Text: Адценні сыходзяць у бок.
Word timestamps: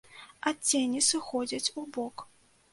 Адценні 0.51 1.03
сыходзяць 1.09 1.63
у 1.79 1.87
бок. 1.95 2.29